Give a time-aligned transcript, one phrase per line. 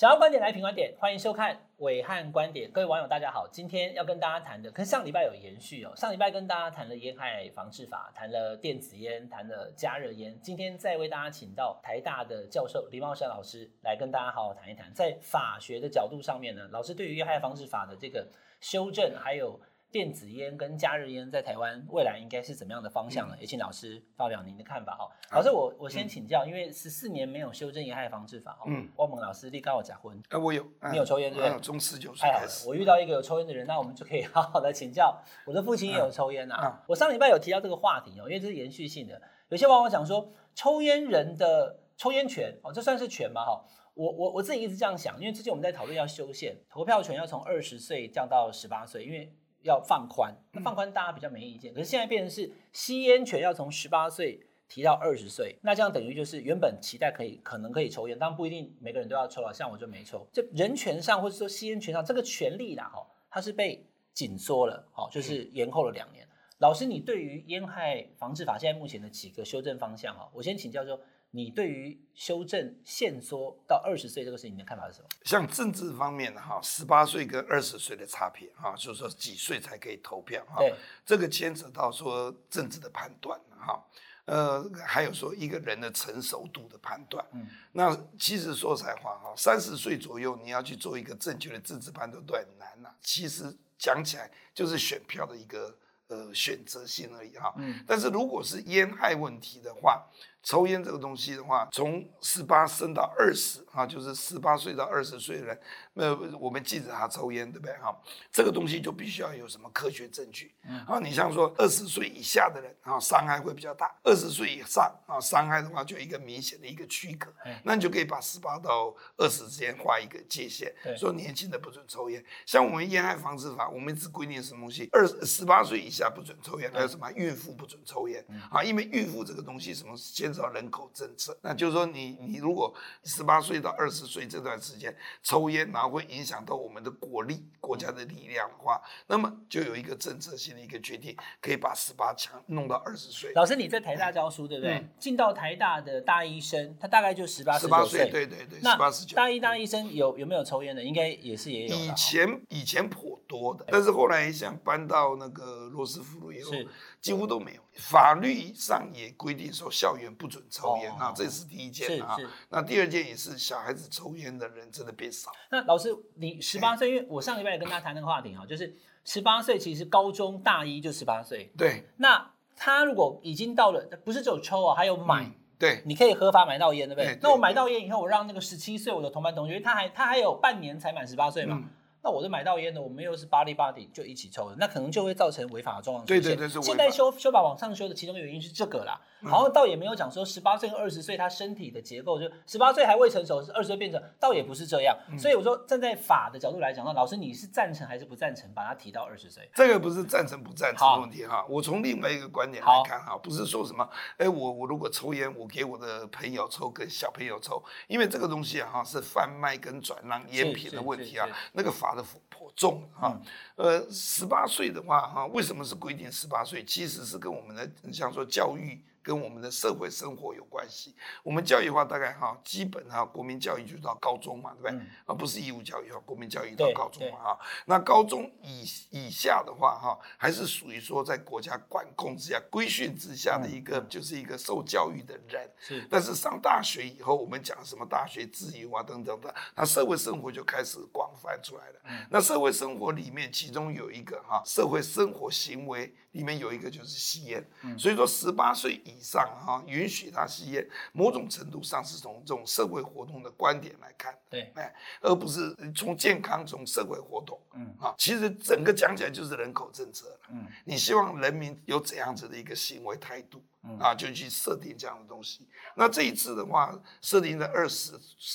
[0.00, 2.70] 想要观点来评观点，欢迎收看伟汉观点。
[2.72, 5.92] 各位网友大家好，今天要跟大家谈的，跟上礼拜有延续哦。
[5.94, 10.40] 上礼拜跟大家谈了烟害防治法，谈了电子烟，谈了加热烟。
[10.40, 18.26] 今天再为大家请到台大的教授李茂山老师来跟大家好好谈一谈，在法学的角度上面呢，老师对于烟害防治法的这个
[18.58, 19.60] 修正，还有。
[19.90, 23.34] 电子烟跟加热烟在台湾未来应该是怎么样的方向呢？
[23.40, 25.10] 也请老师发表您的看法哈。
[25.32, 28.64] 老师，我我先请教，因为十四年没有修正烟害防治法哈。
[28.68, 28.88] 嗯。
[28.96, 30.16] 汪蒙老师，立刚好假婚？
[30.28, 30.64] 哎，我有。
[30.92, 31.60] 你有抽烟对不对？
[31.60, 32.68] 从十九岁开始。
[32.68, 35.20] 我遇到一个有抽烟的人，那我们就可以好好的请教。
[35.44, 36.80] 我的父亲也有抽烟呐。
[36.86, 39.20] 我上礼拜有提到这个话题哦，因为这是延续性的。
[39.48, 43.44] 有些网友讲说，抽烟人的抽烟权哦，这算是权吗？
[43.44, 49.34] 哈，我我我自己一直这样想，因为之前我们在讨论要修宪，投票权要从二十岁降到十八岁，因为。
[49.62, 51.72] 要放宽，那放宽大家比较没意见。
[51.72, 59.52] 可是现在变成是吸烟权要从十八岁提到二十岁，那这样等于就是原本期待可以可能可以抽烟，但不一定每个人都要抽啊。
[59.52, 60.26] 像我就没抽。
[60.32, 66.26] 这人权上或者说吸烟权上这个权利啦，哈，它是被紧缩了，好，就是延后了两年。
[66.58, 71.00] 老师，你对于烟害防治法现在目前的几个修正方向，哈，我先请教说。
[71.32, 75.08] 你对于修正限缩到二十岁这个事情，你的看法是什么？
[75.24, 80.56] 像政治方面哈，十八岁跟二十岁的差别哈，就是说几岁才可以投票哈？
[80.58, 80.74] 对，
[81.06, 83.80] 这个牵扯到说政治的判断哈，
[84.24, 87.24] 呃，还有说一个人的成熟度的判断。
[87.32, 92.92] 嗯，那其实说实在话哈，三十岁左右你要去做一个正确的政治判断都很难呐。
[93.00, 97.54] 其实讲起来就是选票的一个呃选择性而已哈。
[97.58, 100.04] 嗯，但是如果是烟害问题的话。
[100.42, 105.60] 抽烟这个东西的话，从十八升到二十啊，就是十八岁到二十岁的人，
[105.92, 107.76] 那我们禁止他抽烟，对不对？
[107.76, 107.94] 哈，
[108.32, 110.54] 这个东西就必须要有什么科学证据。
[110.86, 117.30] 啊，你像说二十岁以下的人啊，伤害会比较大；二十岁以上啊，伤害的话就一个明显的一个区隔。
[117.64, 122.24] 那你就可以把十八到二十之间画一个界限，说年轻的不准抽烟。
[122.46, 124.88] 像我们烟害防治法，我们只规定什么东西？
[124.92, 128.64] 二十八岁以下不准抽烟，还有什么孕妇不准抽烟啊？
[128.64, 130.29] 因为孕妇这个东西什么先。
[130.38, 132.74] 到人口政策，那就是说你，你你如果
[133.04, 143.32] 十八岁到二十岁这段时间抽烟，然后会影响到我们的国力、国家的力量的话，那么就有一个政策性的一个决定，可以把十八强弄到二十岁。
[143.34, 144.86] 老师，你在台大教书，对不对？
[144.98, 148.08] 进、嗯、到台大的大医生，他大概就十八、十八岁。
[148.10, 149.16] 对对对，十八十九。
[149.16, 150.82] 大一、大医生有有没有抽烟的？
[150.82, 151.76] 应该也是也有。
[151.76, 156.52] 以前以前颇多的，但是后来想搬到那个罗斯福路以后，
[157.00, 157.62] 几乎都没有。
[157.74, 162.14] 法律上也规定说校园不准抽烟啊，这是第一件啊。
[162.50, 165.32] 那第二件也是小孩子抽烟的人真的变少。
[165.50, 168.76] 那老师，你十八岁，因为我上礼拜也跟大家谈那个话题哈，就是
[169.06, 171.50] 十八岁其实高中大一就十八岁。
[171.56, 171.88] 对。
[171.96, 175.24] 那他如果已经到了，不是只有抽啊，还有买。
[175.24, 175.82] 嗯、对。
[175.86, 177.14] 你可以合法买到烟，对不对？
[177.14, 181.56] 对，那我买到烟以后，我让那个十七岁我的同班同学，他还他还有半年才满十八岁嘛。
[181.56, 181.70] 嗯
[182.02, 186.22] 那我都买到烟的，我们又是 body body 就一起抽的，那可能就会造成违法的状况出现。
[186.22, 194.96] 对对对，现在修修法往上修的其中原因是这个啦，好像倒也没有讲说十八岁跟二十岁他身体的结构就十八岁还未成熟，是二十岁变成，倒也不是这样。
[195.18, 199.50] 所以我说站在法的角度来讲，那老师你是赞成还是不赞成把它提到二十岁？
[199.54, 212.82] 这个不是赞成不赞成的问题哈，我从另外一个观点来看哈，不是说什么，哎我我如果抽烟，我给我的朋友抽，跟小朋友抽，因为这个东西哈是贩卖跟转让烟品的问题啊，那个法的颇重。
[212.98, 213.20] 啊，
[213.56, 216.64] 呃，十八岁的话，哈，为什么是规定十八岁？
[216.64, 218.80] 其实是跟我们的，像说教育。
[219.10, 220.94] 跟我们的社会生活有关系。
[221.24, 224.86] 我们教育的话，大概哈，基本哈，国民教育就到高中嘛，对不对？
[225.04, 227.38] 而、嗯、不是义务教育哈，国民教育到高中嘛哈。
[227.66, 235.50] 那高中以以下的话哈，还是属于说在国家管控之下、规训之下的一个，嗯、就是一个受教育的人。
[235.58, 235.84] 是。
[235.90, 241.80] 但是上大学以后，我们讲什么大学自由啊等等的，那社会生活就开始广泛出来了。
[241.86, 242.06] 嗯。
[242.12, 247.44] 那社会生活里面，其中有一个哈，社会生活行为里面有一个就是吸烟。
[247.62, 247.76] 嗯。
[247.76, 265.48] 所以说十八岁以上哈，允许他吸烟，某种程度上是从这种社会活动的观点来看，对，哎，而不是从健康、从社会活动，嗯，啊，其实整个讲起来就是人口政策了，嗯，你希望人民有怎样子的一个行为态度，嗯，啊，就去设定这样的东西。
[265.74, 267.92] 那这一次的话，设定在二十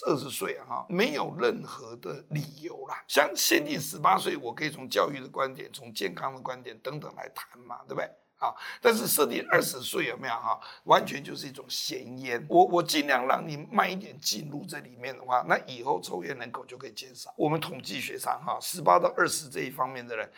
[0.08, 3.04] 二十岁哈，没有任何的理由啦。
[3.08, 8.10] 像限定十八岁，我可以从教育的观点、从健康的观点等等来谈嘛，对不对？
[8.38, 10.60] 啊，但是设定二十岁有没有哈？
[10.84, 12.46] 完全就是一种闲烟。
[12.50, 17.34] 我我尽量让你慢一点进入这里面的话，那以后抽烟人口就可以减少。
[17.38, 20.30] 我们统计学上哈，十八到二十这一方面的人，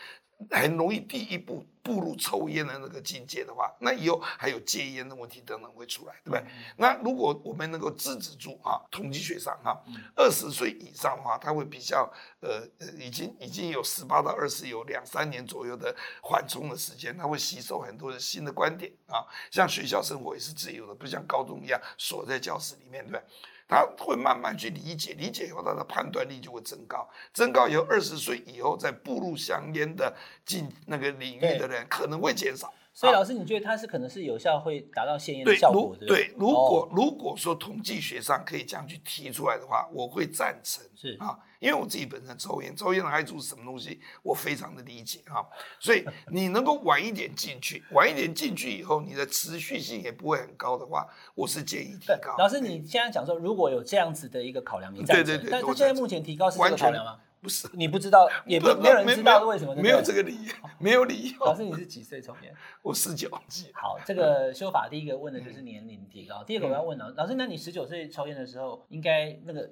[0.51, 6.39] 很容易第一步步入抽烟的那个境界的话，那以后还有戒烟的问题等等会出来，对不对？
[6.41, 6.47] 嗯、
[6.77, 9.81] 那如果我们能够制止住啊，统计学上哈，
[10.15, 12.11] 二十岁以上的话，他会比较
[12.41, 23.23] 呃呃，已经已经有十八到二十有两三年左右的缓冲的时间，他会吸收很多的新的观点啊，像学校生活也是自由的，不像高中一样锁在教室里面，对不对？
[23.67, 30.15] 他会慢慢去理解，理解以后他的判断力就会增高，增高以后二十岁以后再步入香烟的
[30.45, 32.73] 进那个领域的人可能会减少。
[32.97, 36.07] 所以老师，你觉得它是可能是有效，会达到限烟的效果的？
[36.07, 40.83] 对，如果如果说统计学上可以这样去提出来的话，我会赞成。
[40.95, 45.45] 是啊，因为我自己本身抽烟，抽烟的害处是什么东西，我非常的理解啊。
[45.79, 46.03] 所以
[46.33, 52.35] 你能够晚一点进去，晚一点进去以后，你的持续性也不会很高的话，我是建议提高。
[52.39, 55.23] 老师，你现在讲说，如果有这样子的一个考量，你赞成？
[55.23, 55.51] 对对对。
[55.51, 57.19] 但是现在目前提高是这个考量吗？
[57.47, 61.45] 不是，你不知道， 也不没有人知道为什么，没有这个理由，没有理由。
[61.45, 62.53] 老师，你是几岁抽烟？
[62.83, 63.29] 我十九。
[63.73, 66.43] 好，这个修法第一个问的就是年龄提高。
[66.43, 69.69] 第二个我要问老老师，那你十九岁抽烟的时候，应该那个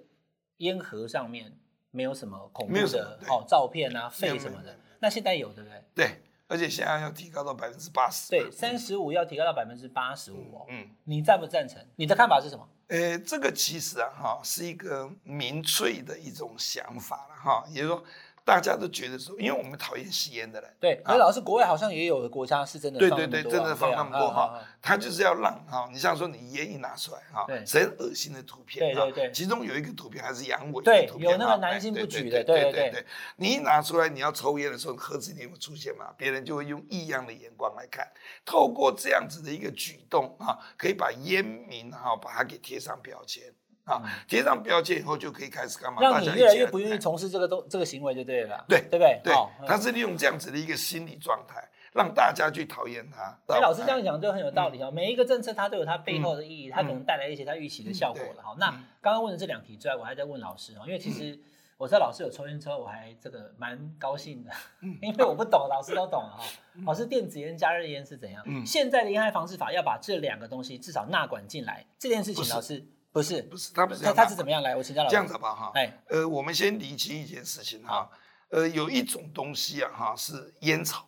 [0.60, 1.51] 烟盒上面
[1.92, 4.74] 没有什么恐怖的哦照片啊、肺什么的。
[5.01, 5.83] 那现在有对不对？
[5.94, 8.30] 对，而且现在要提高到百分之八十。
[8.30, 10.66] 对，三十五要提高到百分之八十五哦。
[10.69, 11.86] 嗯，你赞不赞成？
[11.98, 12.66] 你的看法是什么？
[12.87, 18.03] 呃，这个其实啊，哈，是一个民粹的一种想法了哈，也就是说。
[18.45, 21.01] 大家都觉得说，因为我们讨厌吸烟的人，对。
[21.03, 24.62] 可是老师，国外好像也有的国家是真的，对对对，真的放那么多哈。
[24.83, 29.31] 他就是要让哈，你像说你烟一拿出来哈，很恶心的图片，对对对。
[29.31, 33.06] 其中有一个图片还是阳痿的图片，有那个男性不举的，对对对。
[33.38, 36.13] 你一拿出来，你要抽烟的时候，盒子里面会出现嘛？
[36.15, 38.07] 别人就会用异样的眼光来看。
[38.45, 43.51] 透过这样子的一个举动啊，可以把烟民哈把它给贴上标签。
[43.85, 46.01] 啊，贴上标签以后就可以开始干嘛？
[46.01, 48.65] 让你越来越不愿意从事这个东这个行为就对了。
[48.67, 49.21] 对，对不对？
[49.23, 49.33] 对，
[49.67, 53.37] 他是利用这样子的一个心理状态，让大家去讨厌他。
[53.53, 54.89] 哎，老师这样讲就很有道理哦。
[54.89, 58.41] 每一个政策它都有它背后的意义，它可能带来一些它预期的效果了。
[58.41, 58.71] 好，那
[59.01, 61.39] 刚刚问的这两题之外，我还在问老师哦，因为其实
[61.77, 64.51] 我知道老师有抽烟之后，我还这个蛮高兴的，
[64.99, 66.43] 因为我不懂，老师都懂了哈。
[66.87, 68.43] 老师，电子烟、加热烟是怎样？
[68.65, 72.83] 现在的烟害防治法要把这两个东西至少纳管进来，这件事情，老师。
[73.15, 74.62] 不是不是，他不是这样，他是怎么样？
[74.62, 74.75] 来？
[74.75, 75.12] 我请教老师。
[75.12, 78.09] 这样子吧，哈，哎，呃，我们先理清一件事情哈，
[78.50, 81.07] 呃，有一种东西啊，哈，是烟草，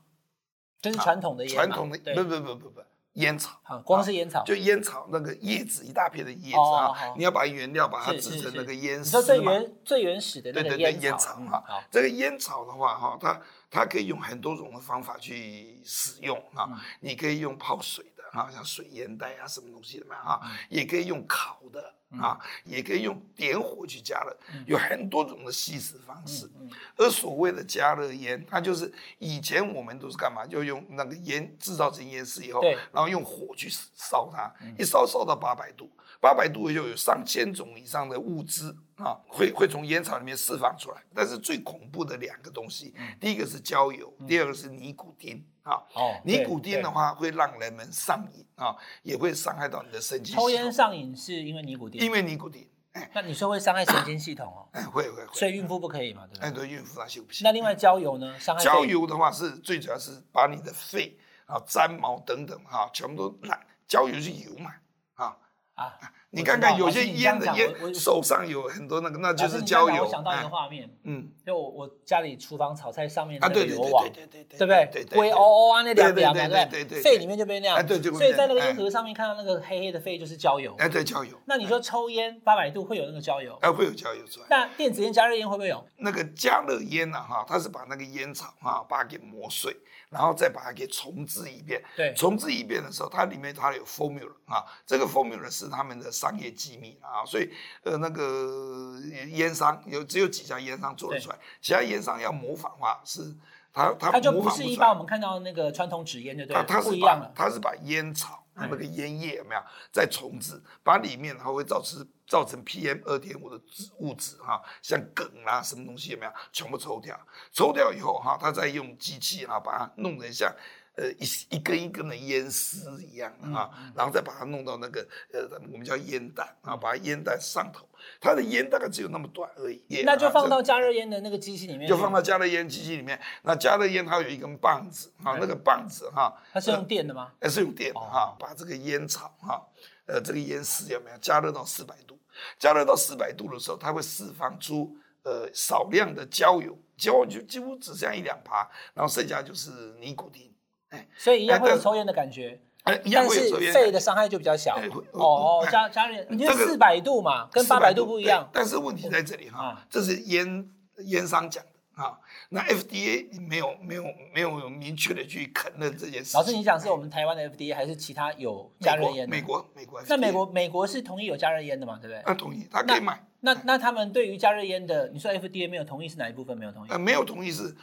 [0.82, 2.82] 这是传统的烟，传统的，不不不不不，
[3.16, 11.62] 烟草，光是烟草，就烟草那个叶子一大片的叶子啊，你要把原料把它制成那个烟丝，你说最原最原始的那个烟草哈，
[11.92, 21.94] 这个烟草的话哈，它它可以用很多种的方法去使用啊，你可以用泡水的啊，像水烟袋啊，什么东西的嘛哈，也可以用烤的。
[22.22, 26.50] 啊，也可以用点火去加热，有很多种的吸食方式。
[26.96, 28.90] 而所谓的加热烟，它就是
[29.20, 30.48] 以前我们都是干嘛？
[30.48, 32.62] 就用那个烟制造成烟丝以后，
[32.94, 35.92] 然后用火去烧它，一烧烧到八百度，
[36.22, 41.02] 八百度就有上千种以上的物质啊，会会从烟草里面释放出来。
[41.14, 45.46] 但是最恐怖的两个东西，第一个是焦油，第二个是尼古丁。
[45.64, 48.74] 啊，哦，尼古丁的话会让人们上瘾啊，
[49.04, 50.34] 也会伤害到你的神经。
[50.34, 52.00] 抽烟上瘾是因为尼古丁？
[52.00, 54.70] 因为尼古丁，哎，那你说会伤害神经系统哦？
[54.72, 55.34] 哎，会会会。
[55.34, 56.26] 所以孕妇不可以嘛？
[56.26, 56.48] 对不对？
[56.48, 57.44] 哎，对，孕妇那些不行。
[57.44, 58.40] 那另外焦油呢？
[58.40, 63.60] 伤害焦油的话是最主要是把你的肺啊、粘毛等等哈，全部都烂。
[63.90, 64.74] 焦油是油嘛？
[65.16, 65.38] 啊
[65.74, 66.00] 啊。
[66.30, 70.04] 你看看有些烟的烟手上有很多那个，那就是焦油。
[70.04, 75.20] 我想到一个画面，嗯，就我我家里厨房炒菜上面那个油网，对对对对，对不对？
[75.20, 81.32] 灰哦哦啊，那两两嘛，对对对，肺里面就被那样，对对，所以在那个烟盒上面看到那个黑黑的肺就是焦油，哎，对，焦油。
[81.46, 83.58] 那你说抽烟八百度会有那个焦油？
[83.62, 84.48] 哎，会有焦油出来。
[84.50, 85.84] 那电子烟、加热烟会不会有？
[85.96, 87.18] 那个加热烟呢？
[87.18, 89.74] 哈，它是把那个烟草哈，把它给磨碎，
[90.10, 91.82] 然后再把它给重置一遍。
[91.96, 96.98] 对，重置一遍的时候，它里面它有 formula 啊，这个 formula 是他们的商业机密。
[97.02, 97.50] 啊，所以
[97.84, 99.00] 呃，那个
[99.32, 103.36] 烟商有只有几家烟商做得出来，其他烟商要模仿的话是，
[103.72, 113.62] 他他他就不是一般我们看到那个传统纸烟的，对，它不一样的，它是把烟草那个烟叶有没有再重置，把里面它会造成造成 PM 二点五的
[114.00, 117.18] 物质哈，像梗啊什么东西有没有全部抽掉，
[117.52, 120.54] 抽掉以后哈，它再用机器啊把它弄成像。
[120.98, 127.88] 呃，一一根一根的烟丝一样啊，然后再把它弄到那个呃，我们叫烟弹啊，把它烟弹上头，
[128.20, 130.02] 它的烟大概只有那么短而已。
[130.04, 131.88] 那就放到加热烟的那个机器里面。
[131.88, 133.20] 就放到加热烟机器里面。
[133.44, 137.32] 那加热烟它有一根棒子啊，那个棒子哈，它是用电的吗？
[137.40, 139.64] 还是用电的哈，把这个烟草哈，
[140.08, 142.20] 呃，这个烟丝有没有加热到四百度？
[142.58, 146.76] 加热到四百度的时候，它会释放出呃少量的焦油。
[146.98, 150.52] 焦油就几乎只剩下一两趴，然后剩下就是尼古丁，
[150.90, 152.60] 哎，所以一样会有抽烟的感觉。
[152.84, 154.80] 但是肺的伤害就比较小
[155.12, 158.50] 哦哦，加加热烟，因为四百度嘛，跟八百度不一样。
[158.54, 162.18] 但是问题在这里哈，这是烟烟商讲的啊。
[162.48, 166.38] 那 FDA 没有没有没有明确的去肯认这件事。
[166.38, 169.30] 老师，你讲是我们台湾的 FDA 还是其他有加热烟？
[169.30, 170.02] 美国美国。
[170.08, 172.00] 那美国美国是同意有加热烟的嘛？
[172.02, 172.24] 对不对？
[172.26, 173.22] 那同意，他可以买。
[173.42, 176.90] 那那他们对于加热烟的，你说 FDA 没有同意是哪一部分没有同意？
[176.90, 177.76] 呃，没有同意是。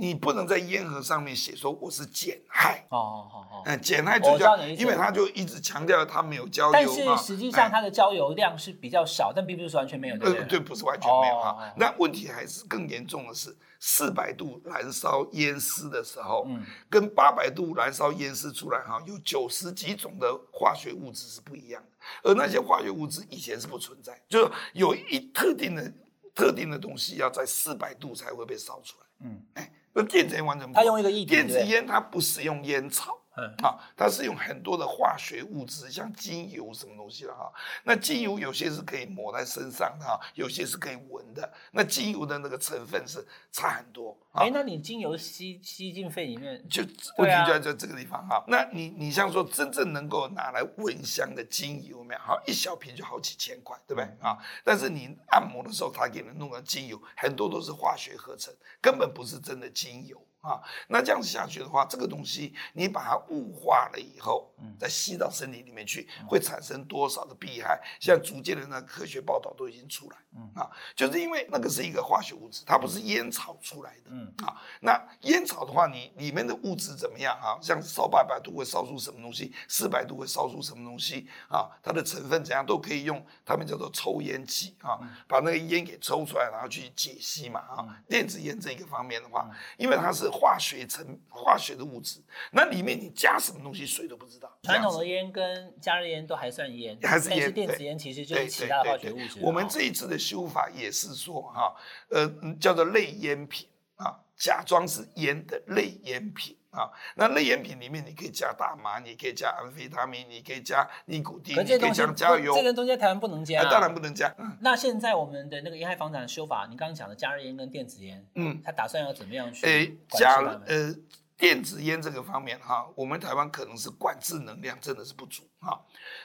[0.00, 2.86] 你不能在烟盒上面写说我是减害。
[2.88, 10.26] 哦哦哦，嗯，减害最重要，因为他就一直强调他没有焦油，但是实际上它的焦油量是比较少，但并不是完全没有的。
[10.26, 11.72] 呃，对，不是完全没有啊。
[11.76, 25.92] 那问题还是更严重的是，四百度燃烧烟丝的时候，嗯，跟八百度燃烧烟丝出来哈，有九十几种的化学物质是不一样的，而那些化学物质以前是不存在，就是有一特定的
[26.34, 29.70] 特定的东西要在四百度才会被烧出来，嗯，哎。
[29.92, 33.19] 那电子烟完全不，他用一个液体，电子烟它不使用烟草。
[33.36, 37.50] 嗯，好，它是用很多的化学物质，像精油什么东西的哈。
[37.84, 41.52] 那精油有些是可以抹在身上的哈，有些是可以闻的。
[41.70, 44.18] 那精油的那个成分是差很多。
[44.32, 46.82] 哎，那你精油吸吸进肺里面，就
[47.18, 48.44] 问题就在这这个地方哈。
[48.48, 52.20] 那你你像说真正能够拿来闻香的精油没有？
[52.20, 54.36] 好，一小瓶就好几千块，对不对啊？
[54.64, 60.20] 但是你按摩的时候，他给你弄个精油，很多都是化学合成，根本不是真的精油。
[60.40, 67.78] 啊，那这样子下去的话，这个东西你把它雾化了以后，再吸到身体里面去，会产生多少的弊害？
[68.00, 70.16] 现在逐渐的那科学报道都已经出来，
[70.54, 77.60] 啊，就是因为那个是一个化学物质，它不是烟草出来的，啊，那烟草的话，你里面的物质怎么样啊？
[77.60, 81.68] 像烧八百度会烧出什么东西，四百度会烧出什么东西啊？
[81.82, 90.29] 它的成分怎样都可以用，他们叫做抽烟器啊，把那个烟给抽出来，然后去解析嘛，啊，电子烟这一个方面的话，因为它是。
[90.30, 92.20] 化学成化学的物质，
[92.52, 94.50] 那里面你加什么东西，谁都不知道。
[94.62, 97.38] 传统的烟跟加热烟都还算烟，还是烟。
[97.38, 99.40] 但是电子烟其实就是其他的化学物质。
[99.42, 101.74] 我们这一次的修法也是说哈，
[102.10, 102.28] 呃，
[102.60, 106.90] 叫做类烟品啊，假装是烟的类烟品啊。
[107.16, 112.54] 那类烟品里面你可以加大麻，你可以加安非他命，你可以加尼古丁，你可以加加油。
[112.54, 114.34] 这个东西在台湾不能加，当然不能加。
[114.60, 119.66] 那现在我们的那个烟害防治的修法，你刚刚讲的加热烟跟电子烟，嗯，他打算要怎么样去？
[119.66, 120.94] 诶，加呃
[121.36, 125.80] 电子烟这个方面哈，我们台湾可能是管制能量真的是不足哈。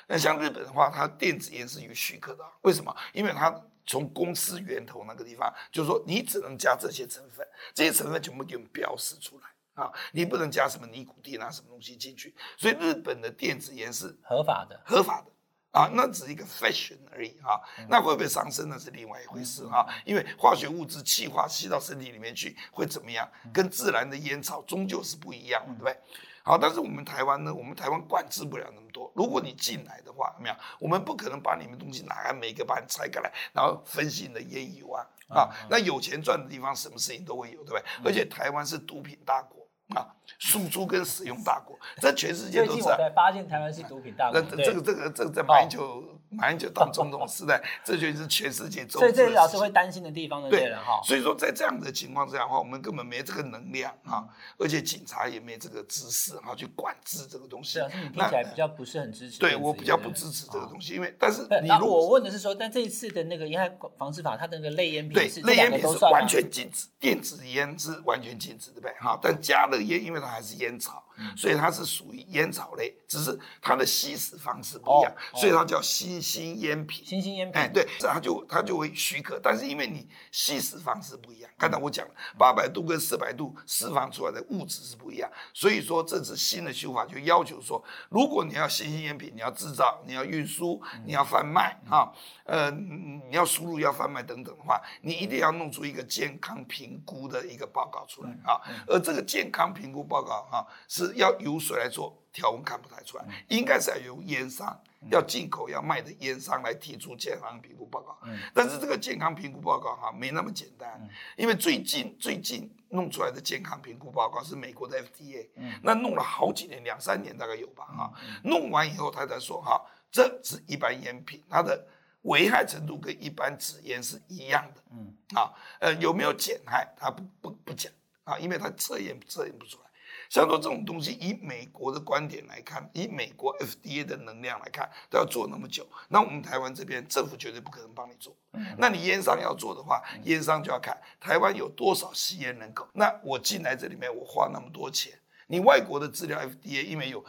[0.08, 2.94] 那像日本的话，它电子烟是有许可的，为什么？
[3.14, 3.54] 因为它
[3.86, 9.44] 从公司源头那个地方，就是说你只能加这些成分，这些成分全部给我们标示出来。
[9.76, 15.32] 啊，你不能加什么尼古丁啊，什么东西进去，所以日本的电子烟是合法的，合法的
[15.72, 26.00] 啊，那只是一个 fashion 而已啊，那会不会伤身那是另外一回事啊，因为化学物质气化吸到身体里面去会怎么样，跟自然的烟草终究是不一样的，对不对？
[26.44, 30.56] 好，但是我们台湾呢，我们台湾管制不了那么多，如果你进来的话，怎么样？
[30.80, 37.84] 我们不可能把你们东西拿来每个把你拆开来，然后分析你的烟油啊啊，那有钱赚的地方，什么事情都会有，对不对？
[38.06, 39.65] 而且台湾是毒品大国。
[39.94, 42.72] 啊，输出跟使用大国，在全世界都是。
[42.74, 44.42] 最近我才发现台湾是毒品大国。
[44.42, 48.88] 那这个这个这个在马英九马英九当总统时代，这就是全世界。
[48.88, 51.00] 所以这是老师会担心的地方的对了哈。
[51.04, 54.26] 所以说在这样的情况之下的话，我们根本没这个能量啊，
[54.58, 57.80] 而且警察也没这个知识哈去管制这个东西。
[58.04, 59.40] 你听起来比较不是很支持。
[59.40, 68.92] 对我比较不支持这个东西，因为但是你如果我问的是说，但这一次的那个烟害防治法，它的那个类烟品是类烟品是完全禁止，电子烟是完全禁止，对不对？
[69.00, 70.56] 哈，但加热烟因为它还是。
[70.56, 71.04] 烟草，
[71.36, 77.06] 所以它是属于烟草类，只是它的吸食方式不一样，所以它叫新兴烟品。
[77.06, 92.12] 新兴烟品，哎，对，这它就它就会许可，但是因为你吸食方式不一样，刚才我讲了，八百度跟四百度释放出来的物质是不一样，所以说这次新的修法就要求说，如果你要新兴烟品，你要制造，你要运输，你要贩卖啊，
[92.44, 100.36] 呃，你要输入要贩卖等等的话，你一定要弄出一个健康评估的一个报告出来啊，而这个健康评估报告。
[100.52, 102.14] 啊，是要由谁来做？
[102.36, 104.78] 条文看不太出来，应该是要由烟商，
[105.10, 108.20] 要进口要卖的烟商来提出健康评估报告。
[108.54, 111.02] 但是这个健康评估报告哈，没那么简单，
[111.38, 115.48] 因为最近最近弄出来的健康评估报告是美国的 FDA，
[115.82, 118.14] 那弄了好几年，两三年大概有吧哈。
[118.44, 121.88] 弄完以后他才说哈，这是一般烟品，它的
[122.24, 124.82] 危害程度跟一般纸烟是一样的。
[124.92, 127.90] 嗯，啊，呃，有没有减害他不不不讲
[128.26, 129.85] 啊，因为他测验测验不出来。
[130.30, 138.36] 像说这种东西，以美国的观点来看，以美国 FDA 的能量来看，都要做那么久，那我们台湾这边政府绝对不可能帮你做。
[138.78, 142.88] 那你烟商要做的话，烟商就要看台湾有多少吸烟人口。
[142.94, 145.14] 那我进来这里面，我花那么多钱，
[145.48, 147.24] 你外国的资料 FDA 因为有。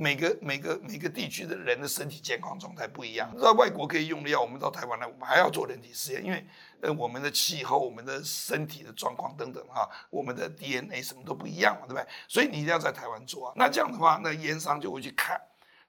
[0.00, 6.42] 每个每个每个地区的人的身体健康状态不一样，在外国可以用的药，我们到台湾来，我们还要做人体实验，因为
[6.80, 12.06] 呃我们的气候、我们的身体的状况等等哈，我们的 DNA 什么都不一样嘛，对不对？
[12.26, 13.52] 所以你一定要在台湾做啊。
[13.54, 15.38] 那这样的话，那烟商就会去看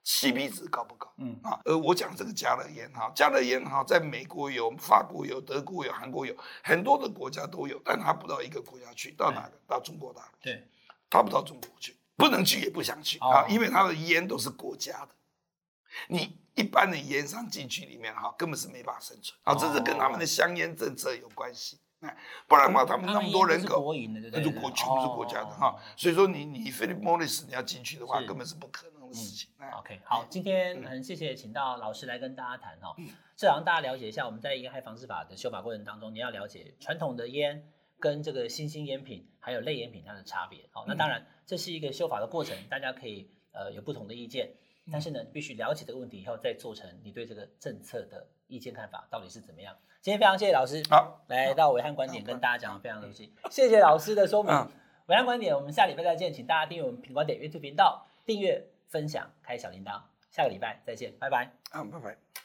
[0.03, 1.57] CP 值高不高，嗯啊。
[1.63, 9.53] 呃我讲这个加热烟哈，加热烟哈，在美国有、法国有、德国有、韩国有很多的国家都有，但它不到一个国家去，到哪个？
[9.69, 10.37] 到中国大陆？
[10.41, 10.67] 对，
[11.09, 11.95] 它不到中国去。
[12.15, 15.09] 不能去也不想去啊，因为他的烟都是国家的，
[16.09, 21.79] 你一般的烟商进去里面哈，根本是没法生存啊，这是跟他们的香烟政策有关系，
[22.47, 23.93] 不然的话他们那么多人口，
[24.31, 29.49] 那就国全部是国家的哈，所以说你你 Philip Morris 你要进去的话，根本是不可能的事情。
[29.79, 32.95] OK，好，今天很谢谢请到老师来跟大家谈哈，
[33.35, 37.63] 这让大家了解一下我们在烟害防治法的修法过程当中，你要了解传统的烟。
[38.01, 44.51] 跟这个新兴烟品还有类烟品它的差别，好，那当然这是一个修法的过程，大家可以呃有不同的意见，
[44.91, 49.77] 但是呢，必须了解这个问题以后再做成你对这个政策的意见看法到底是怎么样。
[50.01, 54.51] 今天非常谢谢老师，好，来到暐瀚观点跟大家讲的非常的细，谢谢老师的说明。
[55.07, 61.53] 暐瀚观点，我们下礼拜再见，请大家订阅我们品观点 YouTube 频道，订阅、分享、开小铃铛，下个礼拜再见，拜拜。
[61.73, 62.41] 嗯，拜拜。